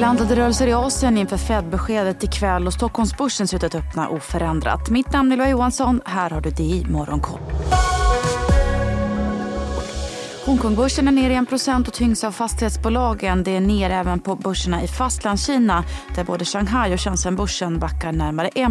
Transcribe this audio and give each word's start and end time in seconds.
Blandade 0.00 0.36
rörelser 0.36 0.66
i 0.66 0.72
Asien 0.72 1.18
inför 1.18 1.36
Fed-beskedet 1.36 2.24
ikväll 2.24 2.66
och 2.66 2.72
Stockholmsbörsen 2.72 3.48
ser 3.48 3.56
ut 3.56 3.64
att 3.64 3.74
öppna 3.74 4.08
oförändrat. 4.08 4.90
Mitt 4.90 5.12
namn 5.12 5.32
är 5.32 5.36
Ylva 5.36 5.48
Johansson. 5.48 6.00
Här 6.04 6.30
har 6.30 6.40
du 6.40 6.50
DI 6.50 6.84
Morgonkoll. 6.84 7.40
Hongkongbörsen 10.50 11.08
är 11.08 11.12
ner 11.12 11.30
1% 11.30 11.88
och 11.88 11.92
tyngs 11.94 12.24
av 12.24 12.32
fastighetsbolagen. 12.32 13.42
Det 13.42 13.56
är 13.56 13.60
ner 13.60 13.90
även 13.90 14.20
på 14.20 14.36
börserna 14.36 14.82
i 14.82 14.88
Fastlandskina 14.88 15.84
där 16.14 16.24
både 16.24 16.44
Shanghai 16.44 16.94
och 16.94 17.00
Shenzhenbörsen 17.00 17.78
backar 17.78 18.12
närmare 18.12 18.48
1 18.48 18.68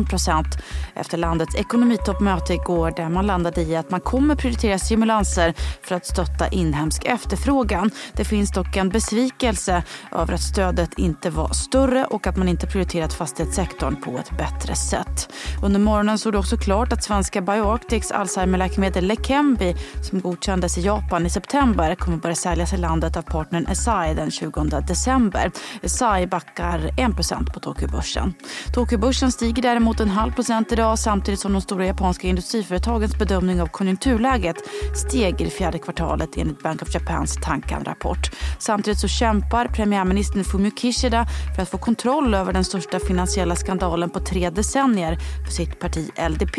efter 0.95 1.17
landets 1.17 1.55
ekonomitoppmöte 1.55 2.53
igår 2.53 2.93
där 2.95 3.09
man 3.09 3.27
landade 3.27 3.61
i 3.61 3.75
att 3.75 3.91
man 3.91 4.01
kommer 4.01 4.35
prioritera 4.35 4.79
stimulanser 4.79 5.53
för 5.81 5.95
att 5.95 6.05
stötta 6.05 6.47
inhemsk 6.47 7.05
efterfrågan. 7.05 7.91
Det 8.13 8.25
finns 8.25 8.51
dock 8.51 8.75
en 8.75 8.89
besvikelse 8.89 9.83
över 10.11 10.33
att 10.33 10.41
stödet 10.41 10.89
inte 10.97 11.29
var 11.29 11.53
större 11.53 12.05
och 12.05 12.27
att 12.27 12.37
man 12.37 12.47
inte 12.47 12.67
prioriterat 12.67 13.13
fastighetssektorn 13.13 13.95
på 13.95 14.11
ett 14.11 14.37
bättre 14.37 14.75
sätt. 14.75 15.29
Under 15.63 15.79
morgonen 15.79 16.17
såg 16.17 16.33
det 16.33 16.39
också 16.39 16.57
klart 16.57 16.93
att 16.93 17.03
svenska 17.03 17.41
BioArctics 17.41 18.11
Alzheimerläkemedel 18.11 19.05
Lekembi, 19.05 19.75
som 20.09 20.19
godkändes 20.21 20.77
i 20.77 20.81
Japan 20.81 21.25
i 21.25 21.29
september 21.29 21.68
september 21.69 21.95
kommer 21.95 22.17
börja 22.17 22.35
säljas 22.35 22.73
i 22.73 22.77
landet 22.77 23.17
av 23.17 23.21
partnern 23.21 23.67
Esai 23.67 24.13
den 24.13 24.31
20 24.31 24.81
december. 24.87 25.51
Esai 25.81 26.27
backar 26.27 26.91
1 26.97 27.53
på 27.53 27.59
Tokyobörsen. 27.59 28.33
Tokyobörsen 28.73 29.31
stiger 29.31 29.61
däremot 29.61 29.99
en 29.99 30.09
halv 30.09 30.31
procent 30.31 30.71
idag 30.71 30.99
samtidigt 30.99 31.39
som 31.39 31.53
de 31.53 31.61
stora 31.61 31.85
japanska 31.85 32.27
industriföretagens 32.27 33.17
bedömning 33.19 33.61
av 33.61 33.67
konjunkturläget 33.67 34.55
steg 34.95 35.41
i 35.41 35.43
det 35.43 35.49
fjärde 35.49 35.79
kvartalet 35.79 36.37
enligt 36.37 36.63
Bank 36.63 36.81
of 36.81 36.93
Japans 36.93 37.37
Tankan-rapport. 37.43 38.31
Samtidigt 38.59 38.99
så 38.99 39.07
kämpar 39.07 39.67
premiärministern 39.67 40.43
Fumio 40.43 40.71
Kishida 40.75 41.27
för 41.55 41.61
att 41.61 41.69
få 41.69 41.77
kontroll 41.77 42.33
över 42.33 42.53
den 42.53 42.63
största 42.63 42.99
finansiella 42.99 43.55
skandalen 43.55 44.09
på 44.09 44.19
tre 44.19 44.49
decennier 44.49 45.17
för 45.45 45.53
sitt 45.53 45.79
parti 45.79 46.11
LDP 46.29 46.57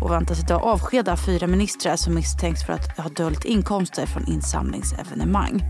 och 0.00 0.10
väntas 0.10 0.40
idag 0.40 0.62
avskeda 0.62 1.16
fyra 1.16 1.46
ministrar 1.46 1.96
som 1.96 2.14
misstänks 2.14 2.66
för 2.66 2.72
att 2.72 2.98
ha 2.98 3.08
dolt 3.08 3.44
inkomster 3.44 4.06
från 4.06 4.28
insamlingsevenemang. 4.42 5.64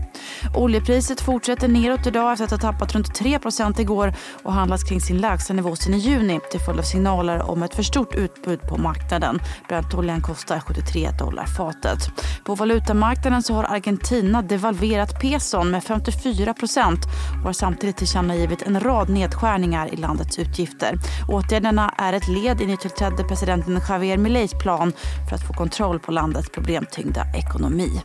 Oljepriset 0.55 1.21
fortsätter 1.21 1.67
neråt 1.67 2.07
idag 2.07 2.33
efter 2.33 2.45
att 2.45 2.51
ha 2.51 2.57
tappat 2.57 2.95
runt 2.95 3.19
3% 3.21 3.81
igår 3.81 4.13
och 4.43 4.53
handlas 4.53 4.83
kring 4.83 5.01
sin 5.01 5.17
lägsta 5.17 5.53
nivå 5.53 5.75
sedan 5.75 5.93
i 5.93 5.97
juni 5.97 6.39
till 6.51 6.59
följd 6.59 6.79
av 6.79 6.83
signaler 6.83 7.41
om 7.49 7.63
ett 7.63 7.75
för 7.75 7.83
stort 7.83 8.15
utbud 8.15 8.61
på 8.61 8.77
marknaden. 8.77 9.39
Brentoljan 9.67 10.21
kostar 10.21 10.59
73 10.59 11.09
dollar 11.19 11.45
fatet. 11.45 11.99
På 12.45 12.55
valutamarknaden 12.55 13.43
så 13.43 13.53
har 13.53 13.63
Argentina 13.63 14.41
devalverat 14.41 15.21
peson 15.21 15.71
med 15.71 15.83
54% 15.83 16.97
och 17.39 17.45
har 17.45 17.53
samtidigt 17.53 17.97
tillkännagivit 17.97 18.61
en 18.61 18.79
rad 18.79 19.09
nedskärningar 19.09 19.93
i 19.93 19.95
landets 19.95 20.39
utgifter. 20.39 20.95
Åtgärderna 21.29 21.93
är 21.97 22.13
ett 22.13 22.27
led 22.27 22.61
i 22.61 22.65
nytillträdde 22.65 23.23
presidenten 23.23 23.81
Javier 23.89 24.17
Mileis 24.17 24.53
plan 24.53 24.93
för 25.29 25.35
att 25.35 25.47
få 25.47 25.53
kontroll 25.53 25.99
på 25.99 26.11
landets 26.11 26.49
problemtyngda 26.49 27.25
ekonomi. 27.35 28.01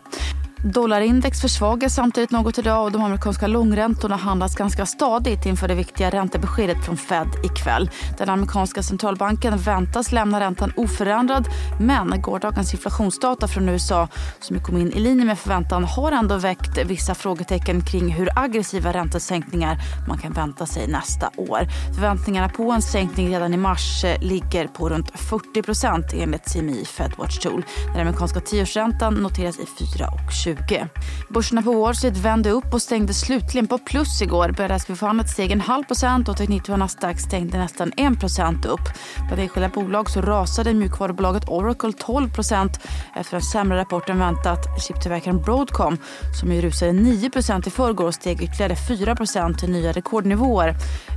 Dollarindex 0.63 1.41
försvagas 1.41 1.95
samtidigt 1.95 2.31
något 2.31 2.59
idag 2.59 2.85
och 2.85 2.93
de 2.93 3.03
amerikanska 3.03 3.47
långräntorna 3.47 4.17
handlas 4.17 4.55
ganska 4.55 4.87
stadigt 4.87 5.47
inför 5.47 5.69
det 5.69 5.75
viktiga 5.75 6.11
räntebeskedet 6.11 6.85
från 6.85 6.97
Fed 6.97 7.29
ikväll. 7.45 7.91
Den 8.19 8.31
amerikanska 8.31 8.83
centralbanken 8.83 9.59
väntas 9.59 10.13
lämna 10.13 10.41
räntan 10.41 10.73
oförändrad 10.77 11.49
men 11.81 12.23
gårdagens 12.23 12.73
inflationsdata 12.75 13.49
från 13.49 13.69
USA 13.69 14.09
som 14.41 14.61
kom 14.61 14.77
in 14.77 14.93
i 14.93 15.01
linje 15.01 15.25
med 15.25 15.39
förväntan 15.39 15.85
har 15.85 16.13
ändå 16.13 16.37
väckt 16.37 16.79
vissa 16.87 17.15
frågetecken 17.15 17.81
kring 17.81 18.09
hur 18.09 18.29
aggressiva 18.37 18.93
räntesänkningar 18.93 19.79
man 20.09 20.19
kan 20.19 20.33
vänta 20.33 20.67
sig 20.67 20.89
nästa 20.89 21.31
år. 21.37 21.61
Förväntningarna 21.95 22.49
på 22.49 22.73
en 22.73 22.83
sänkning 22.83 23.29
redan 23.29 23.55
i 23.55 23.57
mars 23.57 24.05
eh, 24.05 24.23
ligger 24.23 24.67
på 24.67 24.89
runt 24.89 25.13
40% 25.13 26.23
enligt 26.23 26.53
CMI 26.53 26.85
Fedwatch 26.85 27.39
Tool. 27.39 27.65
Den 27.93 28.01
amerikanska 28.01 28.41
tioårsräntan 28.41 29.15
noteras 29.15 29.59
i 29.59 29.65
4,20 29.65 30.48
2020. 30.57 30.87
Börserna 31.29 31.63
på 31.63 31.73
Wall 31.73 31.95
Street 31.95 32.17
vände 32.17 32.51
upp 32.51 32.75
och 32.75 32.83
stängde 32.83 33.15
slutligen 33.15 33.67
på 33.67 33.79
plus 33.79 34.23
igår. 34.23 34.53
Började 34.57 34.75
S&P 34.75 34.95
500 34.95 35.27
steg 35.27 35.51
en 35.51 35.61
halv 35.61 35.85
procent 35.85 36.29
och 36.29 36.37
teknik 36.37 36.69
Nasdaq 36.69 37.21
stängde 37.21 37.59
nästan 37.59 37.93
en 37.97 38.17
procent 38.17 38.67
upp. 38.67 38.81
Bland 39.27 39.43
enskilda 39.43 39.69
bolag 39.69 40.11
så 40.11 40.21
rasade 40.21 40.75
mjukvarubolaget 40.75 41.49
Oracle 41.49 41.93
12 41.93 42.31
procent 42.35 42.81
efter 43.17 43.37
en 43.37 43.43
sämre 43.43 43.79
rapport 43.79 44.09
än 44.09 44.19
väntat. 44.19 44.83
Chiptillverkaren 44.87 45.43
Broadcom 45.43 45.99
som 46.41 46.53
ju 46.53 46.61
rusade 46.61 46.93
9 46.93 47.31
procent 47.31 47.67
i 47.67 47.71
förrgår 47.71 48.07
och 48.07 48.15
steg 48.15 48.43
ytterligare 48.43 48.77
4 48.77 49.17
procent 49.17 49.59
till 49.59 49.71
nya 49.71 49.93
rekordnivåer 49.93 50.75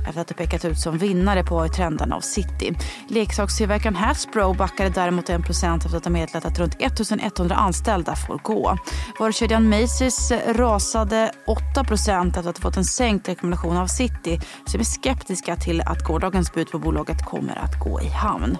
efter 0.08 0.20
att 0.20 0.30
ha 0.30 0.36
pekat 0.36 0.64
ut 0.64 0.78
som 0.78 0.98
vinnare 0.98 1.44
på 1.44 1.68
trenden 1.68 2.12
av 2.12 2.20
City. 2.20 2.74
Leksakstillverkaren 3.08 3.96
Hasbro 3.96 4.54
backade 4.54 4.90
däremot 4.90 5.30
1 5.30 5.44
procent 5.44 5.84
efter 5.84 5.98
att 5.98 6.04
ha 6.04 6.12
meddelat 6.12 6.44
att 6.44 6.58
runt 6.58 6.76
1100 6.80 7.56
anställda 7.56 8.16
får 8.16 8.38
gå. 8.42 8.76
Varukedjan 9.22 9.74
Macy's 9.74 10.32
rasade 10.52 11.32
8 11.46 11.62
efter 11.80 12.38
att 12.38 12.44
ha 12.44 12.52
fått 12.52 12.76
en 12.76 12.84
sänkt 12.84 13.28
rekommendation 13.28 13.76
av 13.76 13.86
City 13.86 14.40
som 14.66 14.80
är 14.80 14.84
skeptiska 14.84 15.56
till 15.56 15.80
att 15.80 16.04
gårdagens 16.04 16.52
bud 16.52 16.70
på 16.70 16.78
bolaget 16.78 17.24
kommer 17.24 17.58
att 17.58 17.80
gå 17.80 18.00
i 18.00 18.08
hamn. 18.08 18.56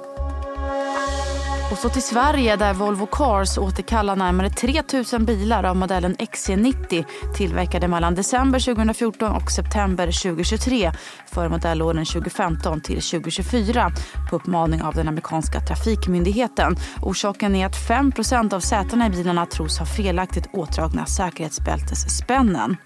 Och 1.72 1.78
så 1.78 1.88
till 1.88 2.02
Sverige 2.02 2.56
där 2.56 2.74
Volvo 2.74 3.06
Cars 3.06 3.58
återkallar 3.58 4.16
närmare 4.16 4.50
3 4.50 4.82
000 5.12 5.24
bilar 5.24 5.64
av 5.64 5.76
modellen 5.76 6.16
XC90 6.16 7.04
tillverkade 7.36 7.88
mellan 7.88 8.14
december 8.14 8.60
2014 8.60 9.32
och 9.32 9.50
september 9.50 10.06
2023 10.22 10.92
för 11.26 11.48
modellåren 11.48 12.04
2015 12.04 12.80
till 12.80 13.02
2024 13.02 13.90
på 14.30 14.36
uppmaning 14.36 14.82
av 14.82 14.94
den 14.94 15.08
amerikanska 15.08 15.60
trafikmyndigheten. 15.60 16.76
Orsaken 17.02 17.54
är 17.54 17.66
att 17.66 17.88
5% 17.88 18.54
av 18.54 18.60
sätena 18.60 19.06
i 19.06 19.10
bilarna 19.10 19.46
tros 19.46 19.78
ha 19.78 19.86
felaktigt 19.86 20.48
åtdragna 20.52 21.06
säkerhetsbältesspännen. 21.06 22.76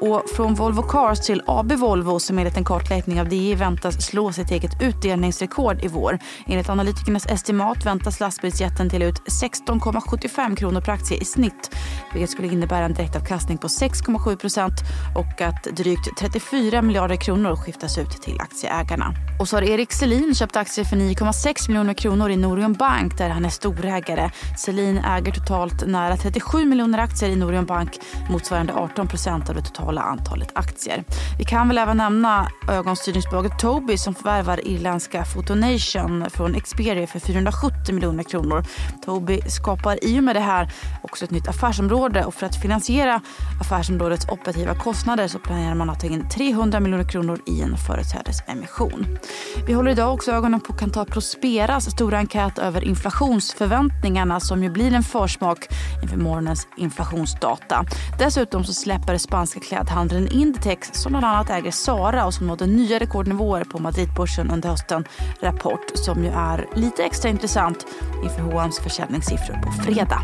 Och 0.00 0.22
från 0.36 0.54
Volvo 0.54 0.82
Cars 0.82 1.20
till 1.20 1.42
AB 1.46 1.72
Volvo 1.72 2.18
som 2.18 2.38
enligt 2.38 2.56
en 2.56 2.64
kartläggning 2.64 3.20
av 3.20 3.28
DI 3.28 3.54
väntas 3.54 4.06
slå 4.06 4.32
sitt 4.32 4.50
eget 4.50 4.82
utdelningsrekord 4.82 5.84
i 5.84 5.88
vår. 5.88 6.18
Enligt 6.46 6.68
analytikernas 6.68 7.26
estimat 7.26 7.86
väntas 7.86 8.20
lastbilsjätten 8.30 8.88
dela 8.88 9.04
ut 9.04 9.22
16,75 9.26 10.56
kronor 10.56 10.80
per 10.80 10.92
aktie 10.92 11.18
i 11.18 11.24
snitt 11.24 11.70
vilket 12.12 12.30
skulle 12.30 12.48
innebära 12.48 12.84
en 12.84 12.94
direktavkastning 12.94 13.58
på 13.58 13.66
6,7 13.66 14.36
procent 14.36 14.74
och 15.16 15.40
att 15.40 15.62
drygt 15.62 16.18
34 16.18 16.82
miljarder 16.82 17.16
kronor 17.16 17.56
skiftas 17.56 17.98
ut 17.98 18.10
till 18.10 18.40
aktieägarna. 18.40 19.14
Och 19.40 19.48
så 19.48 19.56
har 19.56 19.62
Erik 19.62 19.92
Selin 19.92 20.34
köpt 20.34 20.56
aktier 20.56 20.84
för 20.84 20.96
9,6 20.96 21.68
miljoner 21.68 21.94
kronor 21.94 22.30
i 22.30 22.36
Norion 22.36 22.72
Bank 22.72 23.18
där 23.18 23.28
han 23.28 23.44
är 23.44 23.48
storägare. 23.48 24.30
Selin 24.58 24.98
äger 24.98 25.32
totalt 25.32 25.86
nära 25.86 26.16
37 26.16 26.64
miljoner 26.64 26.98
aktier 26.98 27.30
i 27.30 27.36
Norion 27.36 27.66
Bank 27.66 27.98
motsvarande 28.30 28.72
18 28.74 29.08
procent 29.08 29.48
av 29.48 29.54
det 29.54 29.62
totala 29.62 30.00
antalet 30.00 30.50
aktier. 30.54 31.04
Vi 31.38 31.44
kan 31.44 31.68
väl 31.68 31.78
även 31.78 31.96
nämna 31.96 32.48
ögonstyrningsbolaget 32.68 33.58
Tobii 33.58 33.98
som 33.98 34.14
förvärvar 34.14 34.66
irländska 34.68 35.24
Fotonation 35.24 36.30
från 36.30 36.60
Xperia 36.60 37.06
för 37.06 37.20
470 37.20 37.94
miljoner 37.94 38.19
kronor. 38.24 38.64
Tobii 39.04 39.42
skapar 39.50 40.04
i 40.04 40.18
och 40.18 40.24
med 40.24 40.36
det 40.36 40.40
här 40.40 40.72
också 41.02 41.24
ett 41.24 41.30
nytt 41.30 41.48
affärsområde 41.48 42.24
och 42.24 42.34
för 42.34 42.46
att 42.46 42.62
finansiera 42.62 43.20
affärsområdets 43.60 44.28
operativa 44.28 44.74
kostnader 44.74 45.28
så 45.28 45.38
planerar 45.38 45.74
man 45.74 45.90
att 45.90 46.00
ta 46.00 46.06
in 46.06 46.28
300 46.28 46.80
miljoner 46.80 47.04
kronor 47.04 47.40
i 47.46 47.62
en 47.62 47.76
företrädesemission. 47.76 49.18
Vi 49.66 49.72
håller 49.72 49.90
idag 49.90 50.14
också 50.14 50.32
ögonen 50.32 50.60
på 50.60 50.72
Kantar 50.72 51.04
Prosperas 51.04 51.90
stora 51.90 52.18
enkät 52.18 52.58
över 52.58 52.84
inflationsförväntningarna 52.84 54.40
som 54.40 54.62
ju 54.62 54.70
blir 54.70 54.94
en 54.94 55.02
försmak 55.02 55.68
inför 56.02 56.16
morgonens 56.16 56.66
inflationsdata. 56.76 57.84
Dessutom 58.18 58.64
så 58.64 58.72
släpper 58.72 59.18
spanska 59.18 59.60
klädhandeln 59.60 60.28
Inditex 60.28 60.90
som 60.92 61.12
bland 61.12 61.26
annat 61.26 61.50
äger 61.50 61.70
Zara 61.70 62.26
och 62.26 62.34
som 62.34 62.46
nådde 62.46 62.66
nya 62.66 62.98
rekordnivåer 62.98 63.64
på 63.64 63.78
Madridbörsen 63.78 64.50
under 64.50 64.68
hösten 64.68 65.04
rapport 65.40 65.90
som 65.94 66.24
ju 66.24 66.30
är 66.30 66.68
lite 66.74 67.02
extra 67.02 67.30
intressant 67.30 67.86
inför 68.24 68.42
H&M's 68.42 68.82
försäljningssiffror 68.82 69.54
på 69.62 69.72
fredag. 69.72 70.22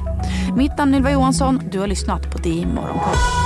Mitt 0.56 0.78
namn 0.78 0.94
är 0.94 0.98
Ylva 0.98 1.12
Johansson. 1.12 1.60
Du 1.70 1.78
har 1.80 1.86
lyssnat 1.86 2.30
på 2.32 2.38
DI 2.38 2.66
Morgonkoll. 2.66 3.45